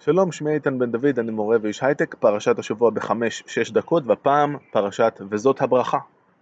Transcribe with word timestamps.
שלום, 0.00 0.32
שמי 0.32 0.50
איתן 0.54 0.78
בן 0.78 0.90
דוד, 0.90 1.18
אני 1.18 1.30
מורה 1.30 1.56
ואיש 1.62 1.82
הייטק, 1.82 2.14
פרשת 2.14 2.58
השבוע 2.58 2.90
בחמש-שש 2.90 3.70
דקות, 3.70 4.02
והפעם 4.06 4.56
פרשת 4.70 5.20
וזאת 5.30 5.62
הברכה, 5.62 5.98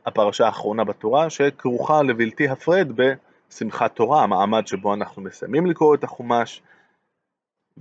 הפרשה 0.06 0.46
האחרונה 0.46 0.84
בתורה, 0.84 1.30
שכרוכה 1.30 2.02
לבלתי 2.02 2.48
הפרד 2.48 2.88
בשמחת 2.96 3.94
תורה, 3.94 4.22
המעמד 4.22 4.66
שבו 4.66 4.94
אנחנו 4.94 5.22
מסיימים 5.22 5.66
לקרוא 5.66 5.94
את 5.94 6.04
החומש, 6.04 6.62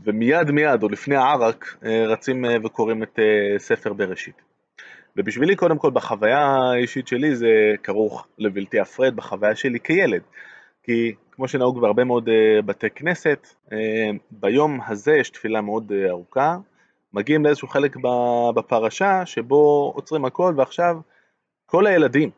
ומיד 0.03 0.51
מיד, 0.51 0.83
או 0.83 0.89
לפני 0.89 1.15
הערק, 1.15 1.77
אה, 1.85 2.05
רצים 2.07 2.45
אה, 2.45 2.55
וקוראים 2.63 3.03
את 3.03 3.19
אה, 3.19 3.59
ספר 3.59 3.93
בראשית. 3.93 4.41
ובשבילי, 5.17 5.55
קודם 5.55 5.77
כל, 5.77 5.89
בחוויה 5.89 6.39
האישית 6.39 7.07
שלי 7.07 7.35
זה 7.35 7.49
כרוך 7.83 8.27
לבלתי 8.37 8.79
הפרד 8.79 9.15
בחוויה 9.15 9.55
שלי 9.55 9.79
כילד. 9.79 10.21
כי 10.85 11.13
כמו 11.31 11.47
שנהוג 11.47 11.81
בהרבה 11.81 12.03
מאוד 12.03 12.29
uh, 12.29 12.61
בתי 12.61 12.89
כנסת, 12.89 13.47
uh, 13.69 13.71
ביום 14.31 14.79
הזה 14.87 15.15
יש 15.15 15.29
תפילה 15.29 15.61
מאוד 15.61 15.91
uh, 15.91 16.09
ארוכה, 16.09 16.57
מגיעים 17.13 17.45
לאיזשהו 17.45 17.67
חלק 17.67 17.95
בפרשה 18.55 19.25
שבו 19.25 19.91
עוצרים 19.95 20.25
הכל 20.25 20.53
ועכשיו 20.57 20.97
כל 21.65 21.87
הילדים 21.87 22.29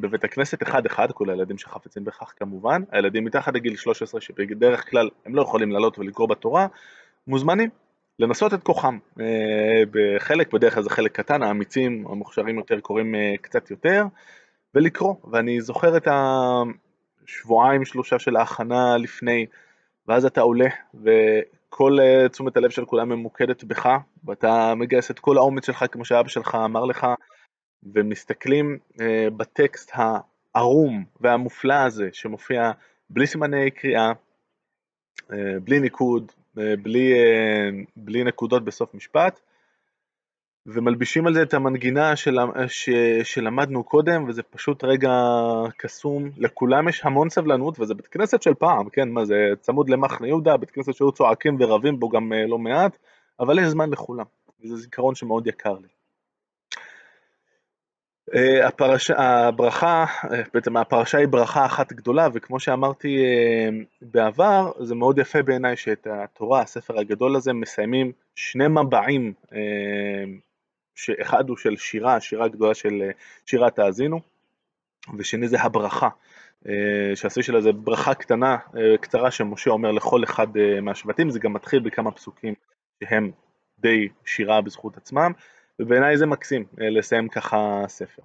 בבית 0.00 0.24
הכנסת 0.24 0.62
אחד 0.62 0.86
אחד, 0.86 1.12
כל 1.12 1.30
הילדים 1.30 1.58
שחפצים 1.58 2.04
בכך 2.04 2.32
כמובן, 2.36 2.82
הילדים 2.90 3.24
מתחת 3.24 3.54
לגיל 3.54 3.76
13 3.76 4.20
שבדרך 4.20 4.90
כלל 4.90 5.10
הם 5.26 5.34
לא 5.34 5.42
יכולים 5.42 5.70
לעלות 5.70 5.98
ולקרוא 5.98 6.28
בתורה, 6.28 6.66
מוזמנים 7.26 7.70
לנסות 8.18 8.54
את 8.54 8.62
כוחם. 8.62 8.98
בחלק, 9.90 10.52
בדרך 10.52 10.74
כלל 10.74 10.82
זה 10.82 10.90
חלק 10.90 11.12
קטן, 11.12 11.42
האמיצים, 11.42 12.04
המוכשרים 12.10 12.58
יותר 12.58 12.80
קוראים 12.80 13.14
קצת 13.40 13.70
יותר, 13.70 14.04
ולקרוא, 14.74 15.14
ואני 15.32 15.60
זוכר 15.60 15.96
את 15.96 16.06
ה... 16.06 16.12
שבועיים 17.26 17.84
שלושה 17.84 18.18
של 18.18 18.36
ההכנה 18.36 18.96
לפני, 18.96 19.46
ואז 20.08 20.24
אתה 20.24 20.40
עולה 20.40 20.68
וכל 20.94 21.96
uh, 21.98 22.28
תשומת 22.28 22.56
הלב 22.56 22.70
של 22.70 22.84
כולם 22.84 23.08
ממוקדת 23.08 23.64
בך, 23.64 23.88
ואתה 24.24 24.74
מגייס 24.76 25.10
את 25.10 25.18
כל 25.18 25.36
האומץ 25.36 25.66
שלך 25.66 25.84
כמו 25.92 26.04
שאבא 26.04 26.28
שלך 26.28 26.54
אמר 26.64 26.84
לך, 26.84 27.06
ומסתכלים 27.82 28.78
uh, 28.92 28.96
בטקסט 29.36 29.92
הערום 29.94 31.04
והמופלא 31.20 31.74
הזה 31.74 32.08
שמופיע 32.12 32.70
בלי 33.10 33.26
סימני 33.26 33.70
קריאה, 33.70 34.12
uh, 35.20 35.34
בלי 35.64 35.80
ניקוד, 35.80 36.32
uh, 36.32 36.60
בלי, 36.82 37.12
uh, 37.12 37.90
בלי 37.96 38.24
נקודות 38.24 38.64
בסוף 38.64 38.94
משפט, 38.94 39.40
ומלבישים 40.66 41.26
על 41.26 41.34
זה 41.34 41.42
את 41.42 41.54
המנגינה 41.54 42.16
של, 42.16 42.38
ש, 42.68 42.90
שלמדנו 43.22 43.84
קודם, 43.84 44.24
וזה 44.28 44.42
פשוט 44.42 44.84
רגע 44.84 45.10
קסום. 45.76 46.30
לכולם 46.36 46.88
יש 46.88 47.04
המון 47.04 47.30
סבלנות, 47.30 47.80
וזה 47.80 47.94
בית 47.94 48.06
כנסת 48.06 48.42
של 48.42 48.54
פעם, 48.54 48.88
כן, 48.88 49.08
מה 49.08 49.24
זה 49.24 49.34
צמוד 49.60 49.88
למחנה 49.88 50.26
יהודה, 50.26 50.56
בית 50.56 50.70
כנסת 50.70 50.94
שהיו 50.94 51.12
צועקים 51.12 51.56
ורבים 51.60 52.00
בו 52.00 52.08
גם 52.08 52.32
אה, 52.32 52.46
לא 52.46 52.58
מעט, 52.58 52.96
אבל 53.40 53.58
יש 53.58 53.64
זמן 53.64 53.90
לכולם, 53.90 54.24
וזה 54.64 54.76
זיכרון 54.76 55.14
שמאוד 55.14 55.46
יקר 55.46 55.72
לי. 55.72 55.88
אה, 58.34 58.68
הפרשה, 58.68 59.14
הברכה, 59.18 60.04
אה, 60.32 60.42
בעצם 60.54 60.76
הפרשה 60.76 61.18
היא 61.18 61.28
ברכה 61.28 61.66
אחת 61.66 61.92
גדולה, 61.92 62.28
וכמו 62.34 62.60
שאמרתי 62.60 63.24
בעבר, 64.02 64.72
זה 64.80 64.94
מאוד 64.94 65.18
יפה 65.18 65.42
בעיניי 65.42 65.76
שאת 65.76 66.06
התורה, 66.10 66.60
הספר 66.60 66.98
הגדול 66.98 67.36
הזה, 67.36 67.52
מסיימים 67.52 68.12
שני 68.34 68.68
מבעים 68.68 69.32
שאחד 70.94 71.48
הוא 71.48 71.56
של 71.56 71.76
שירה, 71.76 72.20
שירה 72.20 72.48
גדולה 72.48 72.74
של 72.74 73.02
אה, 73.02 73.10
שירת 73.46 73.78
האזינו, 73.78 74.20
ושני 75.18 75.48
זה 75.48 75.60
הברכה, 75.60 76.08
אה, 76.68 77.16
שהשיא 77.16 77.42
שלה 77.42 77.60
זה 77.60 77.72
ברכה 77.72 78.14
קטנה, 78.14 78.56
אה, 78.76 78.98
קצרה, 79.00 79.30
שמשה 79.30 79.70
אומר 79.70 79.92
לכל 79.92 80.24
אחד 80.24 80.46
מהשבטים, 80.82 81.30
זה 81.30 81.38
גם 81.38 81.52
מתחיל 81.52 81.80
בכמה 81.80 82.10
פסוקים 82.10 82.54
שהם 83.04 83.30
די 83.78 84.08
שירה 84.24 84.60
בזכות 84.60 84.96
עצמם, 84.96 85.32
ובעיניי 85.78 86.16
זה 86.16 86.26
מקסים 86.26 86.64
לסיים 86.78 87.28
ככה 87.28 87.82
ספר. 87.88 88.22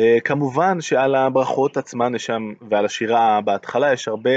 Uh, 0.00 0.20
כמובן 0.24 0.80
שעל 0.80 1.14
הברכות 1.14 1.76
עצמן 1.76 2.14
יש 2.14 2.26
שם, 2.26 2.52
ועל 2.70 2.84
השירה 2.84 3.40
בהתחלה 3.40 3.92
יש 3.92 4.08
הרבה 4.08 4.30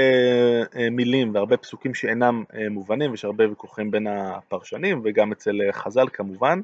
uh, 0.64 0.76
מילים 0.90 1.34
והרבה 1.34 1.56
פסוקים 1.56 1.94
שאינם 1.94 2.44
uh, 2.50 2.56
מובנים, 2.70 3.14
יש 3.14 3.24
הרבה 3.24 3.48
ויכוחים 3.48 3.90
בין 3.90 4.06
הפרשנים 4.06 5.00
וגם 5.04 5.32
אצל 5.32 5.60
חז"ל 5.72 6.06
כמובן. 6.12 6.60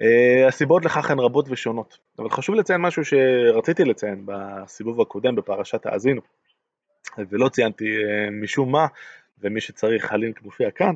Uh, 0.00 0.48
הסיבות 0.48 0.84
לכך 0.84 1.10
הן 1.10 1.18
רבות 1.18 1.46
ושונות, 1.48 1.98
אבל 2.18 2.30
חשוב 2.30 2.54
לציין 2.54 2.80
משהו 2.80 3.02
שרציתי 3.04 3.84
לציין 3.84 4.26
בסיבוב 4.26 5.00
הקודם 5.00 5.34
בפרשת 5.34 5.86
האזינו, 5.86 6.20
ולא 7.18 7.48
ציינתי 7.48 7.84
uh, 7.84 8.30
משום 8.42 8.72
מה, 8.72 8.86
ומי 9.38 9.60
שצריך 9.60 10.12
הלינק 10.12 10.42
מופיע 10.42 10.70
כאן. 10.70 10.94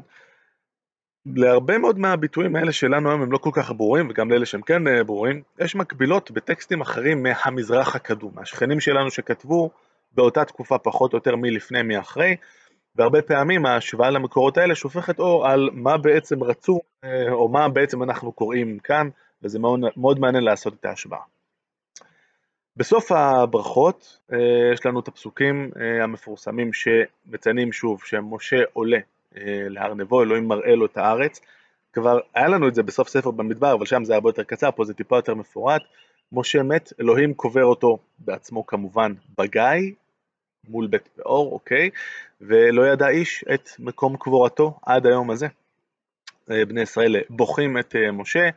להרבה 1.37 1.79
מאוד 1.79 1.99
מהביטויים 1.99 2.57
האלה 2.57 2.73
שלנו 2.73 3.11
היום 3.11 3.23
הם 3.23 3.33
לא 3.33 3.39
כל 3.39 3.51
כך 3.53 3.71
ברורים, 3.71 4.09
וגם 4.11 4.31
לאלה 4.31 4.47
שהם 4.47 4.63
כן 4.63 4.89
אה, 4.89 5.05
ברורים, 5.05 5.43
יש 5.59 5.77
מקבילות 5.77 6.31
בטקסטים 6.31 6.81
אחרים 6.81 7.23
מהמזרח 7.23 7.97
הקדום, 7.97 8.33
השכנים 8.39 8.81
שלנו 8.81 9.11
שכתבו 9.11 9.71
באותה 10.13 10.45
תקופה 10.45 10.79
פחות 10.79 11.13
או 11.13 11.19
יותר 11.19 11.37
מלפני 11.37 11.83
מאחרי, 11.83 12.37
והרבה 12.97 13.23
פעמים 13.23 13.67
ההשוואה 13.67 14.11
למקורות 14.11 14.59
האלה 14.59 14.75
שופכת 14.75 15.19
אור 15.19 15.49
על 15.49 15.71
מה 15.73 15.97
בעצם 15.97 16.45
רצו, 16.45 16.81
אה, 17.05 17.33
או 17.33 17.49
מה 17.49 17.69
בעצם 17.69 18.03
אנחנו 18.03 18.33
קוראים 18.33 18.79
כאן, 18.79 19.09
וזה 19.43 19.59
מאוד, 19.59 19.81
מאוד 19.97 20.19
מעניין 20.19 20.45
לעשות 20.45 20.75
את 20.81 20.85
ההשוואה. 20.85 21.23
בסוף 22.77 23.13
הברכות 23.13 24.19
אה, 24.33 24.39
יש 24.73 24.87
לנו 24.87 25.01
את 25.01 25.09
הפסוקים 25.09 25.71
המפורסמים 26.03 26.71
שמציינים 26.73 27.73
שוב 27.73 28.01
שמשה 28.05 28.57
עולה 28.73 28.99
להר 29.47 29.95
נבו, 29.95 30.23
אלוהים 30.23 30.49
מראה 30.49 30.75
לו 30.75 30.87
את 30.87 30.97
הארץ. 30.97 31.41
כבר 31.93 32.19
היה 32.35 32.49
לנו 32.49 32.69
את 32.69 32.75
זה 32.75 32.83
בסוף 32.83 33.09
ספר 33.09 33.31
במדבר, 33.31 33.75
אבל 33.75 33.87
שם 33.87 34.05
זה 34.05 34.15
הרבה 34.15 34.29
יותר 34.29 34.43
קצר, 34.43 34.71
פה 34.71 34.85
זה 34.85 34.95
טיפה 34.95 35.17
יותר 35.17 35.35
מפורט. 35.35 35.83
משה 36.33 36.63
מת, 36.63 36.93
אלוהים 37.01 37.35
קובר 37.35 37.65
אותו 37.65 37.99
בעצמו 38.19 38.67
כמובן 38.67 39.13
בגיא, 39.39 39.93
מול 40.69 40.87
בית 40.87 41.09
פאור, 41.09 41.53
אוקיי? 41.53 41.91
ולא 42.41 42.89
ידע 42.89 43.09
איש 43.09 43.45
את 43.55 43.69
מקום 43.79 44.17
קבורתו 44.17 44.79
עד 44.87 45.07
היום 45.07 45.31
הזה. 45.31 45.47
אה, 46.51 46.65
בני 46.65 46.81
ישראל 46.81 47.17
בוכים 47.31 47.79
את 47.79 47.97
אה, 47.97 48.13
משה, 48.13 48.49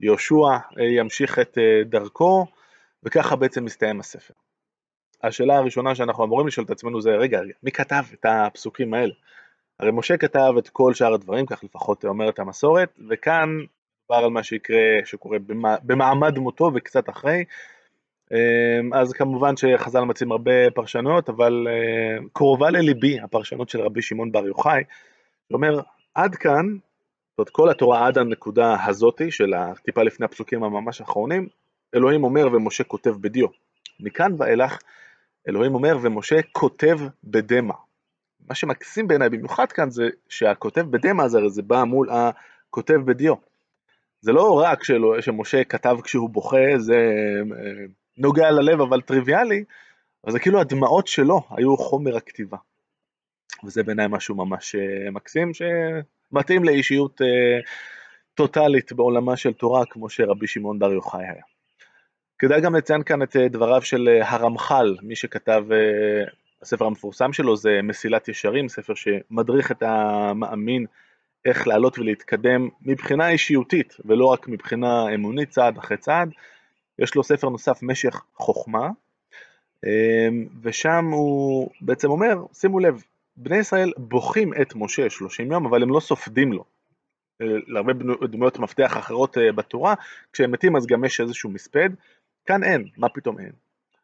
יהושע 0.00 0.56
ימשיך 0.96 1.38
את 1.38 1.58
דרכו, 1.86 2.46
וככה 3.02 3.36
בעצם 3.36 3.64
מסתיים 3.64 4.00
הספר. 4.00 4.34
השאלה 5.22 5.56
הראשונה 5.56 5.94
שאנחנו 5.94 6.24
אמורים 6.24 6.46
לשאול 6.46 6.66
את 6.66 6.70
עצמנו 6.70 7.00
זה, 7.00 7.10
רגע, 7.10 7.40
רגע, 7.40 7.54
מי 7.62 7.72
כתב 7.72 8.02
את 8.14 8.26
הפסוקים 8.28 8.94
האלה? 8.94 9.14
הרי 9.80 9.90
משה 9.92 10.16
כתב 10.16 10.52
את 10.58 10.68
כל 10.68 10.94
שאר 10.94 11.14
הדברים, 11.14 11.46
כך 11.46 11.64
לפחות 11.64 12.04
אומרת 12.04 12.38
המסורת, 12.38 12.98
וכאן 13.08 13.48
דובר 14.08 14.24
על 14.24 14.30
מה 14.30 14.42
שיקרה, 14.42 14.76
שקורה 15.04 15.38
במעמד 15.82 16.38
מותו 16.38 16.70
וקצת 16.74 17.08
אחרי. 17.08 17.44
אמ, 18.32 18.94
אז 18.94 19.12
כמובן 19.12 19.56
שחז"ל 19.56 20.00
מציעים 20.00 20.32
הרבה 20.32 20.70
פרשנויות, 20.74 21.28
אבל 21.28 21.66
אה, 21.68 22.24
קרובה 22.32 22.70
לליבי 22.70 23.20
הפרשנות 23.20 23.68
של 23.68 23.80
רבי 23.80 24.02
שמעון 24.02 24.32
בר 24.32 24.46
יוחאי, 24.46 24.82
שאומר, 25.48 25.80
עד 26.14 26.34
כאן, 26.34 26.66
זאת 27.38 27.50
כל 27.50 27.70
התורה 27.70 28.06
עד 28.06 28.18
הנקודה 28.18 28.76
הזאתי, 28.86 29.30
של 29.30 29.54
הטיפה 29.54 30.02
לפני 30.02 30.26
הפסוקים 30.26 30.64
הממש 30.64 31.00
האחרונים, 31.00 31.48
אלוהים 31.94 32.24
אומר 32.24 32.46
ומשה 32.46 32.84
כותב 32.84 33.10
בדיו. 33.20 33.46
מכאן 34.00 34.32
ואילך, 34.38 34.78
אלוהים 35.48 35.74
אומר 35.74 35.96
ומשה 36.02 36.36
כותב 36.52 36.98
בדמע. 37.24 37.74
מה 38.48 38.54
שמקסים 38.54 39.08
בעיניי 39.08 39.28
במיוחד 39.28 39.72
כאן 39.72 39.90
זה 39.90 40.08
שהכותב 40.28 40.80
בדמא 40.80 41.28
זה, 41.28 41.38
זה 41.48 41.62
בא 41.62 41.84
מול 41.84 42.08
הכותב 42.10 43.00
בדיו. 43.04 43.34
זה 44.20 44.32
לא 44.32 44.60
רק 44.62 44.84
שלו, 44.84 45.22
שמשה 45.22 45.64
כתב 45.64 45.96
כשהוא 46.04 46.30
בוכה, 46.30 46.78
זה 46.78 46.96
אה, 46.96 47.86
נוגע 48.18 48.50
ללב 48.50 48.80
אבל 48.80 49.00
טריוויאלי, 49.00 49.64
אבל 50.24 50.32
זה 50.32 50.38
כאילו 50.38 50.60
הדמעות 50.60 51.06
שלו 51.06 51.40
היו 51.50 51.76
חומר 51.76 52.16
הכתיבה. 52.16 52.56
וזה 53.64 53.82
בעיניי 53.82 54.06
משהו 54.10 54.34
ממש 54.34 54.74
אה, 54.74 55.10
מקסים, 55.10 55.50
שמתאים 55.54 56.64
לאישיות 56.64 57.22
אה, 57.22 57.60
טוטאלית 58.34 58.92
בעולמה 58.92 59.36
של 59.36 59.52
תורה, 59.52 59.86
כמו 59.90 60.08
שרבי 60.08 60.46
שמעון 60.46 60.78
בר 60.78 60.92
יוחאי 60.92 61.24
היה. 61.24 61.42
כדאי 62.38 62.60
גם 62.60 62.74
לציין 62.74 63.02
כאן 63.02 63.22
את 63.22 63.36
דבריו 63.36 63.82
של 63.82 64.08
הרמח"ל, 64.22 64.96
מי 65.02 65.16
שכתב 65.16 65.64
הספר 66.62 66.84
המפורסם 66.84 67.32
שלו 67.32 67.56
זה 67.56 67.80
מסילת 67.82 68.28
ישרים, 68.28 68.68
ספר 68.68 68.94
שמדריך 68.94 69.72
את 69.72 69.82
המאמין 69.82 70.86
איך 71.44 71.66
לעלות 71.66 71.98
ולהתקדם 71.98 72.68
מבחינה 72.82 73.28
אישיותית 73.28 73.96
ולא 74.04 74.24
רק 74.24 74.48
מבחינה 74.48 75.14
אמונית 75.14 75.50
צעד 75.50 75.78
אחרי 75.78 75.96
צעד. 75.96 76.30
יש 76.98 77.14
לו 77.14 77.24
ספר 77.24 77.48
נוסף 77.48 77.82
משך 77.82 78.22
חוכמה, 78.34 78.88
אמ, 79.86 80.46
ושם 80.62 81.04
הוא 81.04 81.70
בעצם 81.80 82.10
אומר, 82.10 82.36
שימו 82.52 82.78
לב, 82.78 83.02
בני 83.36 83.56
ישראל 83.56 83.92
בוכים 83.96 84.52
את 84.62 84.74
משה 84.74 85.10
30 85.10 85.52
יום, 85.52 85.66
אבל 85.66 85.82
הם 85.82 85.90
לא 85.90 86.00
סופדים 86.00 86.52
לו. 86.52 86.64
אה, 87.42 87.46
להרבה 87.66 87.92
דמויות 88.30 88.58
מפתח 88.58 88.96
אחרות 88.98 89.38
אה, 89.38 89.52
בתורה, 89.52 89.94
כשהם 90.32 90.52
מתים 90.52 90.76
אז 90.76 90.86
גם 90.86 91.04
יש 91.04 91.20
איזשהו 91.20 91.50
מספד, 91.50 91.90
כאן 92.46 92.64
אין, 92.64 92.88
מה 92.96 93.08
פתאום 93.08 93.38
אין? 93.38 93.52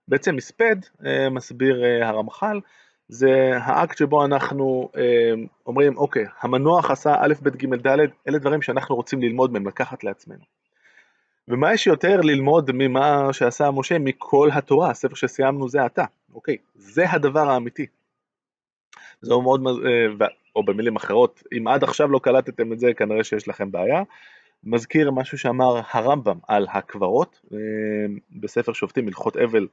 בעצם 0.08 0.36
מספד, 0.36 0.76
אה, 1.06 1.30
מסביר 1.30 1.84
אה, 1.84 2.08
הרמח"ל, 2.08 2.60
זה 3.08 3.50
האקט 3.56 3.98
שבו 3.98 4.24
אנחנו 4.24 4.90
אה, 4.96 5.32
אומרים, 5.66 5.96
אוקיי, 5.96 6.24
המנוח 6.40 6.90
עשה 6.90 7.14
א', 7.18 7.34
ב', 7.42 7.48
ג', 7.48 7.86
ד', 7.86 7.98
אלה 8.28 8.38
דברים 8.38 8.62
שאנחנו 8.62 8.96
רוצים 8.96 9.22
ללמוד 9.22 9.52
מהם, 9.52 9.66
לקחת 9.66 10.04
לעצמנו. 10.04 10.44
ומה 11.48 11.74
יש 11.74 11.86
יותר 11.86 12.20
ללמוד 12.20 12.70
ממה 12.74 13.32
שעשה 13.32 13.70
משה 13.70 13.98
מכל 13.98 14.48
התורה, 14.52 14.90
הספר 14.90 15.14
שסיימנו 15.14 15.68
זה 15.68 15.84
עתה, 15.84 16.04
אוקיי, 16.34 16.56
זה 16.74 17.10
הדבר 17.10 17.50
האמיתי. 17.50 17.86
זה 19.20 19.34
מאוד, 19.34 19.62
או 20.56 20.64
במילים 20.64 20.96
אחרות, 20.96 21.42
אם 21.58 21.68
עד 21.68 21.84
עכשיו 21.84 22.08
לא 22.08 22.18
קלטתם 22.18 22.72
את 22.72 22.78
זה, 22.78 22.94
כנראה 22.96 23.24
שיש 23.24 23.48
לכם 23.48 23.70
בעיה. 23.70 24.02
מזכיר 24.66 25.10
משהו 25.10 25.38
שאמר 25.38 25.80
הרמב"ם 25.90 26.38
על 26.48 26.66
הקברות, 26.72 27.40
אה, 27.52 27.58
בספר 28.30 28.72
שופטים, 28.72 29.08
הלכות 29.08 29.36
אבל, 29.36 29.66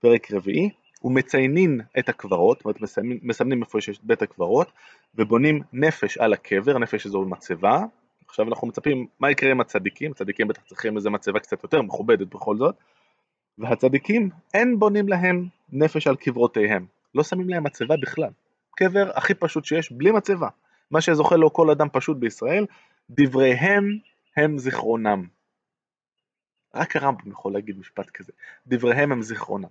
פרק 0.00 0.32
רביעי, 0.32 0.70
ומציינים 1.04 1.80
את 1.98 2.08
הקברות, 2.08 2.58
זאת 2.58 2.64
אומרת 2.64 2.80
מסמנים, 2.80 3.18
מסמנים 3.22 3.62
איפה 3.62 3.80
שיש 3.80 3.98
בית 4.02 4.22
הקברות, 4.22 4.72
ובונים 5.14 5.62
נפש 5.72 6.18
על 6.18 6.32
הקבר, 6.32 6.78
נפש 6.78 7.06
זו 7.06 7.22
מצבה, 7.22 7.84
עכשיו 8.28 8.48
אנחנו 8.48 8.66
מצפים 8.66 9.06
מה 9.20 9.30
יקרה 9.30 9.50
עם 9.50 9.60
הצדיקים, 9.60 10.10
הצדיקים 10.10 10.48
בטח 10.48 10.62
צריכים 10.62 10.96
איזה 10.96 11.10
מצבה 11.10 11.40
קצת 11.40 11.62
יותר 11.62 11.82
מכובדת 11.82 12.26
בכל 12.34 12.56
זאת, 12.56 12.74
והצדיקים 13.58 14.30
אין 14.54 14.78
בונים 14.78 15.08
להם 15.08 15.46
נפש 15.72 16.06
על 16.06 16.16
קברותיהם, 16.16 16.86
לא 17.14 17.22
שמים 17.22 17.48
להם 17.48 17.64
מצבה 17.64 17.94
בכלל, 18.02 18.30
קבר 18.76 19.10
הכי 19.14 19.34
פשוט 19.34 19.64
שיש, 19.64 19.92
בלי 19.92 20.10
מצבה, 20.10 20.48
מה 20.90 21.00
שזוכה 21.00 21.36
לו 21.36 21.52
כל 21.52 21.70
אדם 21.70 21.88
פשוט 21.92 22.16
בישראל, 22.16 22.66
דבריהם 23.10 23.98
הם 24.36 24.58
זיכרונם. 24.58 25.26
רק 26.74 26.96
הרמב"ם 26.96 27.30
יכול 27.30 27.52
להגיד 27.52 27.78
משפט 27.78 28.10
כזה, 28.10 28.32
דבריהם 28.66 29.12
הם 29.12 29.22
זיכרונם. 29.22 29.68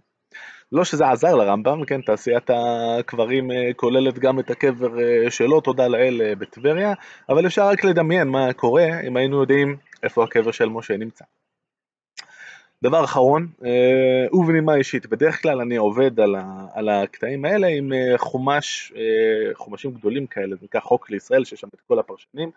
לא 0.71 0.85
שזה 0.85 1.09
עזר 1.09 1.35
לרמב"ם, 1.35 1.85
כן, 1.85 2.01
תעשיית 2.01 2.49
הקברים 2.49 3.51
אה, 3.51 3.73
כוללת 3.75 4.19
גם 4.19 4.39
את 4.39 4.49
הקבר 4.51 4.99
אה, 4.99 5.31
שלו, 5.31 5.61
תודה 5.61 5.87
לאל, 5.87 6.21
אה, 6.21 6.35
בטבריה, 6.35 6.93
אבל 7.29 7.47
אפשר 7.47 7.67
רק 7.67 7.83
לדמיין 7.83 8.27
מה 8.27 8.53
קורה 8.53 9.01
אם 9.07 9.17
היינו 9.17 9.39
יודעים 9.39 9.77
איפה 10.03 10.23
הקבר 10.23 10.51
של 10.51 10.69
משה 10.69 10.97
נמצא. 10.97 11.25
דבר 12.83 13.03
אחרון, 13.03 13.47
ובנימה 14.33 14.75
אישית, 14.75 15.05
בדרך 15.05 15.41
כלל 15.41 15.61
אני 15.61 15.75
עובד 15.75 16.19
על, 16.19 16.35
ה, 16.35 16.67
על 16.73 16.89
הקטעים 16.89 17.45
האלה 17.45 17.67
עם 17.67 17.91
חומש, 18.17 18.93
חומשים 19.53 19.91
גדולים 19.91 20.27
כאלה, 20.27 20.55
זה 20.55 20.65
נקרא 20.65 20.81
חוק 20.81 21.09
לישראל, 21.09 21.45
שיש 21.45 21.59
שם 21.59 21.67
את 21.73 21.81
כל 21.87 21.99
הפרשנים, 21.99 22.51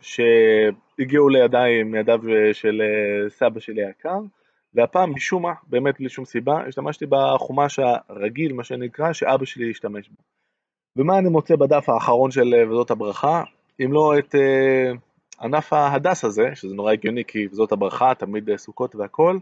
שהגיעו 0.00 1.28
לידיי 1.28 1.82
מידיו 1.82 2.20
של 2.52 2.82
סבא 3.28 3.60
שלי 3.60 3.84
היקר, 3.86 4.18
והפעם 4.74 5.14
משום 5.14 5.42
מה, 5.42 5.52
באמת 5.66 5.98
בלי 5.98 6.08
שום 6.08 6.24
סיבה, 6.24 6.66
השתמשתי 6.68 7.06
בחומש 7.06 7.78
הרגיל, 7.78 8.52
מה 8.52 8.64
שנקרא, 8.64 9.12
שאבא 9.12 9.44
שלי 9.44 9.70
השתמש 9.70 10.08
בו. 10.08 10.22
ומה 10.96 11.18
אני 11.18 11.28
מוצא 11.28 11.56
בדף 11.56 11.88
האחרון 11.88 12.30
של 12.30 12.54
אה, 12.54 12.70
וזאת 12.70 12.90
הברכה, 12.90 13.42
אם 13.80 13.92
לא 13.92 14.18
את 14.18 14.34
ענף 15.40 15.72
ההדס 15.72 16.24
הזה, 16.24 16.50
שזה 16.54 16.74
נורא 16.74 16.92
הגיוני 16.92 17.24
כי 17.24 17.46
וזאת 17.46 17.72
הברכה, 17.72 18.14
תמיד 18.14 18.56
סוכות 18.56 18.94
והכל, 18.94 19.38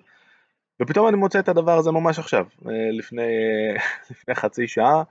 ופתאום 0.82 1.08
אני 1.08 1.17
מוצא 1.17 1.38
את 1.38 1.49
הדבר 1.49 1.78
הזה 1.78 1.90
ממש 1.90 2.19
עכשיו, 2.19 2.46
לפני, 2.99 3.23
לפני 4.11 4.34
חצי 4.34 4.69
שעה, 4.69 5.02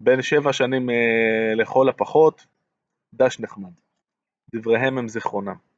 בין 0.00 0.22
שבע 0.22 0.52
שנים 0.52 0.88
לכל 1.56 1.88
הפחות, 1.88 2.46
דש 3.14 3.40
נחמד. 3.40 3.83
דבריהם 4.54 4.98
הם 4.98 5.08
זיכרונם. 5.08 5.73